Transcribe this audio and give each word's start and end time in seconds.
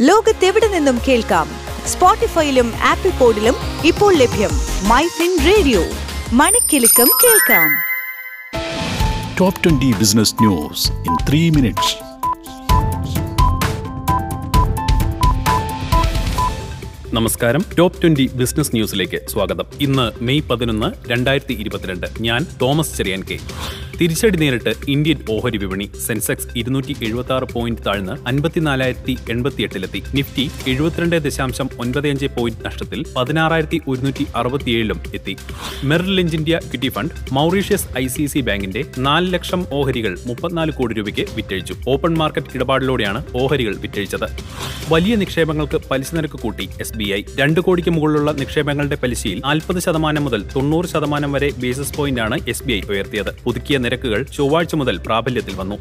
ലോകത്തെവിടെ 0.00 0.66
നിന്നും 0.68 0.96
കേൾക്കാം? 1.08 1.48
സ്പോട്ടിഫൈയിലും 1.86 2.72
ആപ്പിൾ 2.82 3.10
പോഡിലും 3.10 3.56
ഇപ്പോൾ 3.84 4.12
ലഭ്യം 4.14 4.52
മൈ 4.88 5.04
ഫിൻ 5.06 5.32
റേഡിയോ. 5.46 5.80
മണിക്കെലക്കം 6.32 7.08
കേൾക്കാം. 7.24 7.68
Top 9.40 9.68
20 9.68 9.98
business 9.98 10.34
news 10.34 10.84
in 10.90 11.16
3 11.30 11.42
minutes 11.56 11.94
നമസ്കാരം. 17.14 17.64
ടോപ്പ് 17.78 18.02
ട്വന്റി 18.02 18.30
ബിസിനസ് 18.34 18.72
ന്യൂസിലേക്ക് 18.74 19.20
സ്വാഗതം. 19.28 19.66
ഇന്ന് 19.80 20.24
മെയ് 20.24 20.42
പതിനൊന്ന് 20.42 21.10
രണ്ടായിരത്തി 21.10 21.54
ഇരുപത്തിരണ്ട്. 21.54 22.06
ഞാൻ 22.20 22.46
തോമസ് 22.62 22.96
ചെറിയാൻ 22.96 23.22
കെ. 23.22 23.38
തിരിച്ചടി 24.00 24.38
നേരിട്ട് 24.40 24.72
ഇന്ത്യൻ 24.94 25.18
ഓഹരി 25.34 25.58
വിപണി 25.62 25.86
സെൻസെക്സ് 26.06 26.48
ഇരുന്നൂറ്റി 26.60 26.94
എഴുപത്തി 27.06 27.32
ആറ് 27.36 27.46
പോയിന്റ് 27.52 27.82
താഴ്ന്ന് 27.86 28.14
അൻപത്തിനാലായിരത്തി 28.28 29.14
എൺപത്തി 29.32 29.62
എട്ടിലെത്തി 29.62 30.00
നിഫ്റ്റി 30.14 30.44
എഴുപത്തിരണ്ട് 30.72 31.16
ദശാംശം 31.24 31.68
ഒൻപത് 31.80 32.06
അഞ്ച് 32.08 32.28
പോയിന്റ് 32.36 32.60
നഷ്ടത്തിൽ 32.66 33.00
പതിനാറായിരത്തി 33.16 33.78
ഒരുന്നൂറ്റി 33.88 34.26
അറുപത്തിയേഴിലും 34.36 35.00
എത്തി. 35.14 35.34
Merrill 35.84 36.12
Lynch 36.18 36.36
India 36.36 36.60
equity 36.64 36.88
fund 36.88 37.14
Mauritius 37.32 37.88
I 37.98 38.04
C 38.06 38.26
C 38.26 38.42
ബാങ്കിന്റെ 38.48 38.84
നാല് 38.98 39.32
ലക്ഷം 39.34 39.64
ഓഹരികൾ 39.78 40.14
മുപ്പത്തിനാല് 40.26 40.72
കോടി 40.78 40.94
രൂപയ്ക്ക് 40.94 41.26
വിറ്റഴിച്ചു. 41.36 41.76
ഓപ്പൺ 41.88 42.14
മാർക്കറ്റ് 42.14 42.54
ഇടപാടിലൂടെയാണ് 42.54 43.22
ഓഹരികൾ 43.42 43.76
വിറ്റഴിച്ചത്. 43.86 44.28
വലിയ 44.92 45.16
നിക്ഷേപങ്ങൾക്ക് 45.16 45.80
പലിശ 45.90 46.14
നിരക്ക് 46.14 46.40
കൂട്ടി 46.44 46.68
എസ് 46.80 46.96
ബി 46.96 47.08
ഐ. 47.18 47.20
രണ്ട് 47.40 47.60
കോടിക്ക് 47.60 47.90
മുകളിലുള്ള 47.90 48.32
നിക്ഷേപങ്ങളുടെ 48.32 48.98
പലിശയിൽ 49.02 49.40
നാൽപ്പത് 49.44 49.82
ശതമാനം 49.88 50.24
മുതൽ 50.28 50.44
തൊണ്ണൂറ് 50.56 50.86
ശതമാനം 50.86 51.32
വരെ 51.32 51.50
ബേസിസ് 51.64 51.94
പോയിന്റാണ് 51.98 52.38
എസ് 52.48 52.64
ബി 52.64 52.72
ഐ 52.72 52.80
ഉയർത്തിയത്. 52.94 53.32
പുതുക്കിയ 53.44 53.76
നിരക്കുകൾ 53.88 54.22
ചൊവ്വാഴ്ച 54.22 54.74
മുതൽ 54.74 54.96
പ്രാബല്യത്തിൽ 55.06 55.54
വന്നു. 55.54 55.76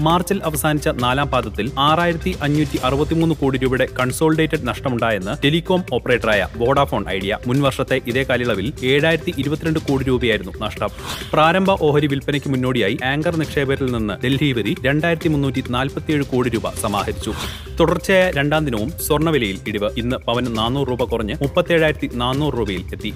മാർച്ചിൽ 0.00 0.38
അവസാനിച്ച 0.44 0.88
നാലാം 0.88 1.28
പാദത്തിൽ 1.28 1.66
ആറായിരത്തി 1.78 2.32
അഞ്ഞൂറ്റി 2.42 2.78
അറുപത്തിമൂന്ന് 2.84 3.34
കോടി 3.34 3.58
രൂപയുടെ 3.58 3.86
കൺസോൾഡേറ്റഡ് 4.00 4.66
നഷ്ടമുണ്ടായെന്ന് 4.68 5.32
ടെലികോം 5.44 5.82
ഓപ്പറേറ്ററായ 5.92 6.48
വോഡാഫോൺ 6.56 7.08
ഐഡിയ. 7.08 7.38
മുൻവർഷത്തെ 7.46 8.00
ഇതേ 8.06 8.22
കാലയളവിൽ 8.22 8.72
ഏഴായിരത്തി 8.84 9.34
ഇരുപത്തിരണ്ട് 9.38 9.80
കോടി 9.80 10.04
രൂപയായിരുന്നു 10.04 10.52
നഷ്ടം. 10.64 10.90
പ്രാരംഭ 11.32 11.70
ഓഹരി 11.70 12.06
വിൽപ്പനയ്ക്ക് 12.06 12.48
മുന്നോടിയായി 12.48 12.96
ആങ്കർ 13.04 13.36
നിക്ഷേപകരിൽ 13.36 13.92
നിന്ന് 13.92 14.14
ഡൽഹി 14.24 14.52
വരി 14.52 14.76
രണ്ടായിരത്തി 14.84 15.28
മുന്നൂറ്റി 15.28 15.64
നാൽപ്പത്തിയേഴ് 15.68 16.24
കോടി 16.24 16.48
രൂപ 16.48 16.70
സമാഹരിച്ചു. 16.70 17.34
തുടർച്ചയായ 17.80 18.30
രണ്ടാം 18.30 18.64
ദിനവും 18.64 18.90
സ്വർണവിലയിൽ 19.06 19.58
ഇടിവ്. 19.68 19.90
ഇന്ന് 19.98 20.16
പവന് 20.16 20.50
നാനൂറ് 20.58 20.88
രൂപ 20.88 21.04
കുറഞ്ഞ് 21.04 21.34
മുപ്പത്തേഴായിരത്തി 21.42 22.10
നാനൂറ് 22.14 22.54
രൂപയിൽ 22.58 22.82
എത്തി. 22.92 23.12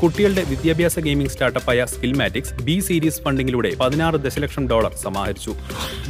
കുട്ടികളുടെ 0.00 0.42
വിദ്യാഭ്യാസ 0.50 0.96
ഗെയിമിംഗ് 1.04 1.32
സ്റ്റാർട്ടപ്പായ 1.34 1.84
സ്കിൽമാറ്റിക്സ് 1.92 2.54
ബി 2.66 2.74
സീരീസ് 2.86 3.20
ഫണ്ടിങ്ങിലൂടെ 3.24 3.70
പതിനാറ് 3.80 4.18
ദശലക്ഷം 4.24 4.64
ഡോളർ 4.72 4.92
സമാഹരിച്ചു. 5.04 5.52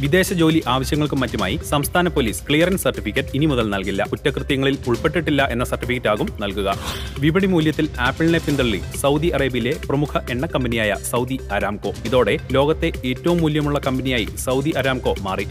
വിദേശ 0.03 0.33
ജോലി 0.41 0.59
ആവശ്യങ്ങൾക്കും 0.73 1.19
മറ്റുമായി 1.23 1.55
സംസ്ഥാന 1.71 2.07
പോലീസ് 2.15 2.41
ക്ലിയറൻസ് 2.47 2.83
സർട്ടിഫിക്കറ്റ് 2.83 3.33
ഇനി 3.37 3.47
മുതൽ 3.51 3.65
നൽകില്ല. 3.73 4.03
കുറ്റകൃത്യങ്ങളിൽ 4.11 4.75
ഉൾപ്പെട്ടിട്ടില്ല 4.87 5.41
എന്ന 5.53 5.63
സർട്ടിഫിക്കറ്റ് 5.71 6.09
ആകും 6.13 6.29
നൽകുക. 6.43 6.73
വിപണി 7.19 7.49
മൂല്യത്തിൽ 7.53 7.87
ആപ്പിളിനെ 8.07 8.41
പിന്തള്ളി 8.47 8.81
സൗദി 9.03 9.29
അറേബ്യയിലെ 9.37 9.73
പ്രമുഖ 9.87 10.21
എണ്ണ 10.35 10.45
കമ്പനിയായ 10.55 10.95
സൗദി 11.11 11.39
അരാംകോ. 11.57 11.93
ഇതോടെ 12.09 12.35
ലോകത്തെ 12.57 12.91
ഏറ്റവും 13.11 13.39
മൂല്യമുള്ള 13.45 13.79
കമ്പനിയായി 13.87 14.27
സൗദി 14.45 14.73
അരാംകോ 14.83 15.15
മാറി. 15.29 15.47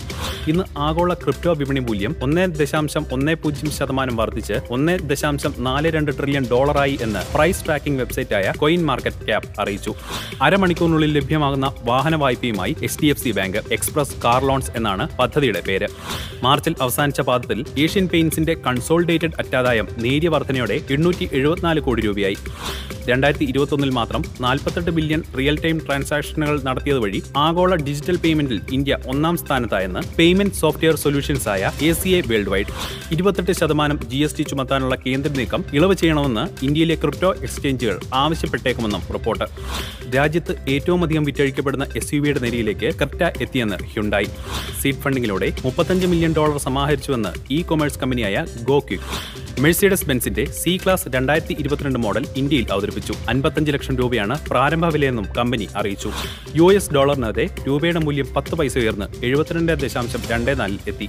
ഇന്ന് 0.52 0.64
ആഗോള 0.88 1.12
ക്രിപ്റ്റോ 1.24 1.54
വിപണി 1.62 1.80
മൂല്യം 1.88 2.14
ഒന്നേ 2.22 2.46
ദശാംശം 2.60 3.06
ഒന്നേ 3.12 3.34
പൂജ്യം 3.34 3.70
ശതമാനം 3.78 4.16
വർദ്ധിച്ച് 4.16 4.58
ഒന്നേ 4.76 4.96
ദശാംശം 5.12 5.52
നാല് 5.68 5.88
രണ്ട് 5.98 6.12
ട്രില്യൺ 6.18 6.46
ഡോളറായി 6.52 6.98
എന്ന് 7.02 7.22
പ്രൈസ് 7.34 7.64
ട്രാക്കിംഗ് 7.66 8.00
വെബ്സൈറ്റായ 8.27 8.52
കോയിൻ 8.62 8.82
മാർക്കറ്റ് 8.88 9.22
ക്യാപ് 9.27 9.48
അറിയിച്ചു. 9.62 9.92
അരമണിക്കൂറിനുള്ളിൽ 10.42 11.10
ലഭ്യമാകുന്ന 11.16 11.66
വാഹന 11.91 12.14
വായ്പയുമായി 12.22 12.72
H 12.86 12.98
D 13.02 13.08
F 13.12 13.22
C 13.24 13.30
bank 13.38 13.58
express 13.77 14.16
car 14.24 14.41
loans 14.48 14.72
എന്നാണ് 14.78 15.05
പദ്ധതിയുടെ 15.19 15.60
പേര്. 15.69 15.88
മാർച്ചിൽ 16.42 16.74
അവസാനിച്ച 16.84 17.20
പാദത്തിൽ 17.28 17.58
ഏഷ്യൻ 17.84 18.06
പെയിന്റ്സിന്റെ 18.12 18.54
കൺസോൾഡേറ്റഡ് 18.66 19.36
അറ്റാദായം 19.42 19.88
നേരിയ 20.04 20.28
വർധനയോടെ 20.34 20.78
എണ്ണൂറ്റി 20.97 21.27
എഴുപത്തിനാല് 21.32 21.80
കോടി 21.86 22.02
രൂപയായി. 22.08 22.38
രണ്ടായിരത്തി 23.06 23.44
ഇരുപത്തൊന്നിൽ 23.44 23.90
മാത്രം 23.90 24.22
നാൽപ്പത്തെട്ട് 24.40 24.90
ബില്യൺ 24.90 25.20
റിയൽ 25.38 25.56
ടൈം 25.56 25.76
ട്രാൻസാക്ഷനുകൾ 25.80 26.56
നടത്തിയത് 26.62 26.98
വഴി 26.98 27.20
ആഗോള 27.38 27.74
ഡിജിറ്റൽ 27.82 28.16
പേയ്മെന്റിൽ 28.16 28.60
ഇന്ത്യ 28.72 28.97
ഒന്നാം 29.06 29.36
സ്ഥാനത്തായെന്ന് 29.36 30.02
പേയ്മെന്റ് 30.19 30.56
സോഫ്റ്റ്വെയർ 30.56 30.96
സൊല്യൂഷൻസ് 30.96 31.48
ആയ 31.48 31.62
A 31.82 31.92
C 31.92 32.10
A 32.10 32.20
world 32.26 32.52
wide 32.52 32.72
ഇരുപത്തെട്ട് 33.12 33.54
ശതമാനം 33.60 33.98
ജി 34.10 34.20
എസ് 34.26 34.36
ടി 34.36 34.44
ചുമത്താനുള്ള 34.44 34.94
കേന്ദ്ര 35.06 35.32
നീക്കം 35.36 35.64
ഇളവ് 35.72 35.94
ചെയ്യണമെന്ന് 35.94 36.44
ഇന്ത്യയിലെ 36.62 36.96
ക്രിപ്റ്റോ 36.96 37.30
എക്സ്ചേഞ്ചുകൾ 37.42 37.96
ആവശ്യപ്പെട്ടേക്കുമെന്നും 38.16 39.02
റിപ്പോർട്ട്. 39.16 39.46
രാജ്യത്ത് 40.16 40.52
ഏറ്റവും 40.69 41.00
അധികം 41.04 41.25
വിറ്റഴിക്കപ്പെടുന്ന 41.25 41.86
എസ് 41.96 42.12
യു 42.14 42.20
വിയുടെ 42.20 42.41
നിരയിലേക്ക് 42.41 42.91
ക്രിപ്റ്റ 42.98 43.22
എത്തിയെന്ന് 43.42 43.78
ഹ്യുണ്ടായി 43.92 44.30
സീഡ് 44.80 45.02
ഫണ്ടിങ്ങിലൂടെ 45.04 45.50
മുപ്പത്തഞ്ച് 45.64 46.06
മില്യൺ 46.06 46.34
ഡോളർ 46.36 46.58
സമാഹരിച്ചുവെന്ന് 46.66 47.32
ഇ 47.50 47.60
കൊമേഴ്സ് 47.62 48.00
കമ്പനിയായ 48.02 48.36
ഗോക്യു 48.64 49.00
മെഴ്സിഡസ് 49.61 50.06
ബെൻസിന്റെ 50.06 50.44
സി 50.44 50.81
ക്ലാസ് 50.84 51.09
രണ്ടായിരത്തി 51.15 51.56
ഇരുപത്തിരണ്ട് 51.59 51.99
മോഡൽ 51.99 52.27
ഇന്ത്യയിൽ 52.37 52.72
അവതരിപ്പിച്ചു. 52.72 53.15
അൻപത്തഞ്ച് 53.28 53.72
ലക്ഷം 53.72 53.97
രൂപയാണ് 53.97 54.49
പ്രാരംഭ 54.49 54.87
വിലയെന്നും 54.87 55.27
കമ്പനി 55.39 55.69
അറിയിച്ചു. 55.77 56.11
യു 56.55 56.72
എസ് 56.75 56.93
ഡോളറിനെതിരെ 56.93 57.55
രൂപയുടെ 57.67 57.99
മൂല്യം 57.99 58.34
പത്ത് 58.37 58.55
പൈസ 58.55 58.78
ഉയർന്ന് 58.78 59.25
എഴുപത്തിരണ്ട് 59.25 59.72
ദശാംശം 59.72 60.19
രണ്ട് 60.31 60.61
നാലിൽ 60.61 60.78
എത്തി. 60.89 61.09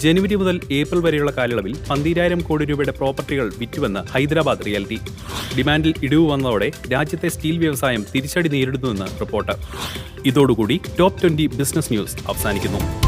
ജനുവരി 0.00 0.34
മുതൽ 0.34 0.60
ഏപ്രിൽ 0.72 1.00
വരെയുള്ള 1.00 1.30
കാലയളവിൽ 1.30 1.76
പന്തിരായിരം 1.90 2.40
കോടി 2.40 2.64
രൂപയുടെ 2.64 2.92
പ്രോപ്പർട്ടികൾ 2.92 3.52
വിറ്റുവെന്ന് 3.58 4.00
ഹൈദരാബാദ് 4.00 4.66
റിയാലിറ്റി. 4.66 4.98
ഡിമാൻഡിൽ 5.58 5.94
ഇടിവ് 6.02 6.30
വന്നതോടെ 6.30 6.70
രാജ്യത്തെ 6.92 7.28
സ്റ്റീൽ 7.28 7.58
വ്യവസായം 7.58 8.04
തിരിച്ചടി 8.14 8.48
നേരിടുന്നുവെന്ന് 8.48 9.20
റിപ്പോർട്ട്. 9.20 9.52
ഇതോടുകൂടി 10.26 10.80
ടോപ്പ് 10.98 11.22
ട്വന്റി 11.22 11.46
ബിസിനസ് 11.46 11.92
ന്യൂസ് 11.92 12.16
അവസാനിക്കുന്നു. 12.28 13.01